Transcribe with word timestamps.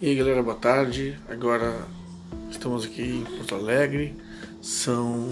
E 0.00 0.10
aí 0.10 0.14
galera, 0.14 0.40
boa 0.44 0.54
tarde. 0.54 1.18
Agora 1.28 1.84
estamos 2.48 2.84
aqui 2.84 3.02
em 3.02 3.24
Porto 3.24 3.56
Alegre. 3.56 4.14
São 4.62 5.28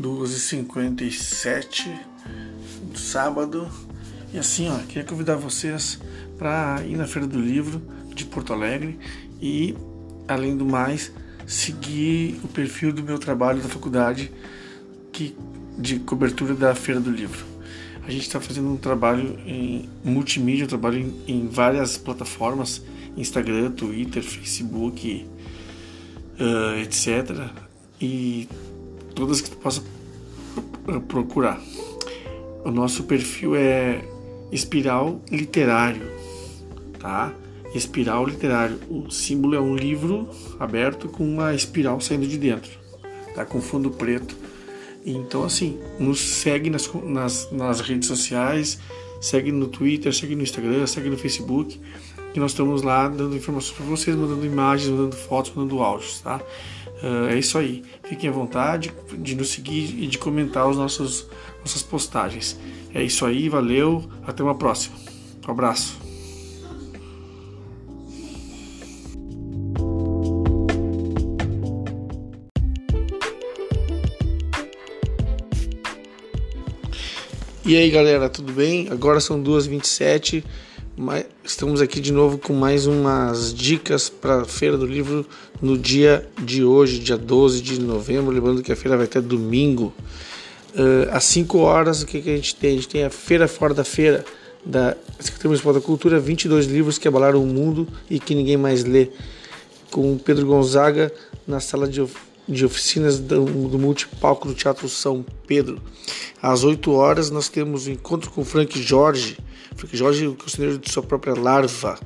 2h57 0.00 1.94
do 2.90 2.98
sábado. 2.98 3.68
E 4.32 4.38
assim, 4.38 4.70
ó, 4.70 4.78
queria 4.86 5.04
convidar 5.04 5.36
vocês 5.36 6.00
para 6.38 6.82
ir 6.86 6.96
na 6.96 7.06
Feira 7.06 7.28
do 7.28 7.38
Livro 7.38 7.82
de 8.14 8.24
Porto 8.24 8.54
Alegre 8.54 8.98
e, 9.42 9.76
além 10.26 10.56
do 10.56 10.64
mais, 10.64 11.12
seguir 11.46 12.40
o 12.42 12.48
perfil 12.48 12.94
do 12.94 13.02
meu 13.02 13.18
trabalho 13.18 13.60
da 13.60 13.68
faculdade 13.68 14.32
que, 15.12 15.36
de 15.76 15.98
cobertura 15.98 16.54
da 16.54 16.74
Feira 16.74 16.98
do 16.98 17.10
Livro. 17.10 17.44
A 18.06 18.10
gente 18.10 18.22
está 18.22 18.40
fazendo 18.40 18.70
um 18.70 18.78
trabalho 18.78 19.38
em 19.46 19.86
multimídia, 20.02 20.64
um 20.64 20.68
trabalho 20.68 20.98
em, 20.98 21.14
em 21.28 21.46
várias 21.46 21.98
plataformas 21.98 22.80
Instagram, 23.16 23.72
Twitter, 23.72 24.22
Facebook, 24.22 25.26
uh, 26.40 26.80
etc. 26.80 27.50
E 28.00 28.48
todas 29.14 29.40
que 29.40 29.50
tu 29.50 29.56
possa 29.56 29.82
procurar. 31.08 31.60
O 32.64 32.70
nosso 32.70 33.04
perfil 33.04 33.54
é 33.56 34.04
Espiral 34.50 35.20
Literário, 35.30 36.10
tá? 36.98 37.32
Espiral 37.74 38.26
Literário. 38.26 38.78
O 38.88 39.10
símbolo 39.10 39.54
é 39.54 39.60
um 39.60 39.74
livro 39.74 40.28
aberto 40.58 41.08
com 41.08 41.24
uma 41.24 41.54
espiral 41.54 42.00
saindo 42.00 42.26
de 42.26 42.38
dentro, 42.38 42.70
tá? 43.34 43.44
Com 43.44 43.60
fundo 43.60 43.90
preto. 43.90 44.36
Então, 45.04 45.42
assim, 45.42 45.78
nos 45.98 46.20
segue 46.20 46.70
nas, 46.70 46.92
nas, 46.94 47.50
nas 47.50 47.80
redes 47.80 48.06
sociais, 48.06 48.78
segue 49.20 49.50
no 49.50 49.66
Twitter, 49.66 50.14
segue 50.14 50.36
no 50.36 50.42
Instagram, 50.42 50.86
segue 50.86 51.10
no 51.10 51.18
Facebook 51.18 51.80
que 52.32 52.40
nós 52.40 52.52
estamos 52.52 52.82
lá 52.82 53.08
dando 53.08 53.36
informações 53.36 53.76
para 53.76 53.86
vocês, 53.86 54.16
mandando 54.16 54.44
imagens, 54.44 54.90
mandando 54.90 55.16
fotos, 55.16 55.52
mandando 55.54 55.82
áudios, 55.82 56.20
tá? 56.20 56.40
Uh, 57.02 57.28
é 57.30 57.38
isso 57.38 57.58
aí. 57.58 57.82
Fiquem 58.04 58.30
à 58.30 58.32
vontade 58.32 58.92
de 59.18 59.34
nos 59.34 59.50
seguir 59.50 60.02
e 60.02 60.06
de 60.06 60.18
comentar 60.18 60.68
os 60.68 60.76
nossos 60.76 61.26
nossas 61.60 61.82
postagens. 61.82 62.58
É 62.94 63.02
isso 63.02 63.24
aí, 63.24 63.48
valeu, 63.48 64.08
até 64.26 64.42
uma 64.42 64.54
próxima. 64.54 64.96
Um 65.46 65.50
abraço. 65.50 66.00
E 77.64 77.76
aí 77.76 77.90
galera, 77.90 78.28
tudo 78.28 78.52
bem? 78.52 78.88
Agora 78.90 79.20
são 79.20 79.42
2h27 79.42 80.44
Estamos 81.42 81.80
aqui 81.80 82.00
de 82.00 82.12
novo 82.12 82.36
com 82.36 82.52
mais 82.52 82.86
umas 82.86 83.54
dicas 83.54 84.10
para 84.10 84.42
a 84.42 84.44
Feira 84.44 84.76
do 84.76 84.84
Livro 84.84 85.26
no 85.60 85.78
dia 85.78 86.28
de 86.44 86.62
hoje, 86.62 86.98
dia 86.98 87.16
12 87.16 87.62
de 87.62 87.80
novembro. 87.80 88.30
Lembrando 88.30 88.62
que 88.62 88.70
a 88.70 88.76
feira 88.76 88.94
vai 88.94 89.06
até 89.06 89.18
domingo. 89.18 89.94
Uh, 90.74 91.08
às 91.10 91.24
5 91.24 91.58
horas, 91.58 92.02
o 92.02 92.06
que, 92.06 92.20
que 92.20 92.28
a 92.28 92.36
gente 92.36 92.54
tem? 92.56 92.72
A 92.72 92.74
gente 92.74 92.88
tem 92.88 93.04
a 93.04 93.10
Feira 93.10 93.48
Fora 93.48 93.72
da 93.72 93.84
Feira, 93.84 94.22
da 94.66 94.94
Secretaria 95.18 95.48
Municipal 95.48 95.72
da 95.72 95.80
Cultura, 95.80 96.20
22 96.20 96.66
livros 96.66 96.98
que 96.98 97.08
abalaram 97.08 97.42
o 97.42 97.46
mundo 97.46 97.88
e 98.10 98.20
que 98.20 98.34
ninguém 98.34 98.58
mais 98.58 98.84
lê. 98.84 99.08
Com 99.90 100.18
Pedro 100.18 100.46
Gonzaga 100.46 101.10
na 101.46 101.58
sala 101.58 101.88
de, 101.88 102.04
de 102.48 102.64
oficinas 102.64 103.18
do, 103.18 103.46
Multipalco 103.78 104.48
do 104.48 104.54
Teatro 104.54 104.88
São 104.88 105.24
Pedro. 105.46 105.80
Às 106.40 106.64
8 106.64 106.92
horas, 106.92 107.30
nós 107.30 107.48
temos 107.48 107.86
o 107.86 107.90
encontro 107.90 108.30
com 108.30 108.44
Frank 108.44 108.80
Jorge 108.80 109.36
Frank 109.76 109.96
Jorge, 109.96 110.26
o 110.26 110.34
conselheiro 110.34 110.78
de 110.78 110.90
sua 110.90 111.02
própria 111.02 111.34
larva, 111.34 111.98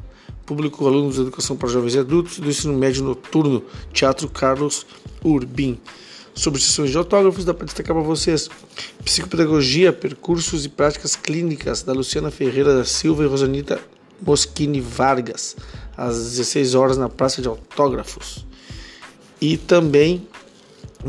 público 0.44 0.86
alunos 0.86 1.16
de 1.16 1.22
educação 1.22 1.56
para 1.56 1.68
jovens 1.68 1.94
e 1.94 1.98
adultos 1.98 2.38
do 2.38 2.48
ensino 2.48 2.72
médio 2.72 3.02
noturno, 3.02 3.62
Teatro 3.92 4.28
Carlos 4.28 4.86
Urbim. 5.24 5.78
Sobre 6.34 6.60
sessões 6.60 6.90
de 6.90 6.98
autógrafos, 6.98 7.44
dá 7.44 7.54
para 7.54 7.64
destacar 7.64 7.96
para 7.96 8.04
vocês 8.04 8.50
Psicopedagogia, 9.02 9.92
Percursos 9.92 10.66
e 10.66 10.68
Práticas 10.68 11.16
Clínicas, 11.16 11.82
da 11.82 11.94
Luciana 11.94 12.30
Ferreira 12.30 12.74
da 12.74 12.84
Silva 12.84 13.24
e 13.24 13.26
Rosanita 13.26 13.80
Moschini 14.20 14.80
Vargas, 14.80 15.56
às 15.96 16.16
16 16.16 16.74
horas 16.74 16.98
na 16.98 17.08
Praça 17.08 17.40
de 17.40 17.48
Autógrafos. 17.48 18.44
E 19.40 19.56
também 19.56 20.28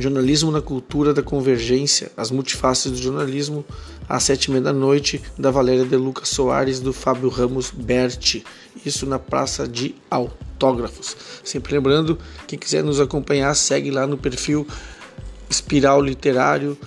Jornalismo 0.02 0.52
na 0.52 0.62
Cultura 0.62 1.13
da 1.13 1.24
Convergência, 1.24 2.12
as 2.16 2.31
multifaces 2.31 2.91
do 2.91 2.97
jornalismo, 2.97 3.66
às 4.08 4.24
sete 4.24 4.46
e 4.46 4.52
meia 4.52 4.63
da 4.63 4.74
noite, 4.74 5.22
da 5.38 5.52
Valéria 5.52 5.85
de 5.85 5.96
Lucas 5.96 6.30
Soares, 6.30 6.80
do 6.80 6.94
Fábio 6.94 7.30
Ramos 7.30 7.72
Berti. 7.72 8.44
Isso 8.86 9.06
na 9.06 9.19
Praça 9.19 9.68
de 9.68 9.96
Autógrafos. 10.09 11.16
Sempre 11.44 11.74
lembrando, 11.74 12.18
quem 12.47 12.57
quiser 12.57 12.84
nos 12.84 13.00
acompanhar, 13.00 13.53
segue 13.56 13.91
lá 13.91 14.06
no 14.06 14.18
perfil 14.18 14.68
Espiral 15.50 16.02
Literário, 16.02 16.78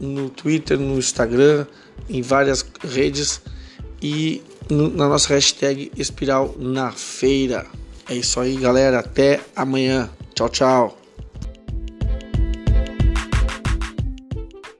no 0.00 0.30
Twitter, 0.30 0.78
no 0.78 0.98
Instagram, 0.98 1.66
em 2.08 2.22
várias 2.22 2.64
redes 2.82 3.40
e 4.02 4.42
na 4.70 5.08
nossa 5.08 5.34
hashtag 5.34 5.90
Espiral 5.96 6.54
na 6.58 6.90
Feira. 6.92 7.66
É 8.08 8.14
isso 8.14 8.40
aí, 8.40 8.56
galera. 8.56 9.00
Até 9.00 9.40
amanhã. 9.54 10.10
Tchau, 10.34 10.48
tchau. 10.48 10.99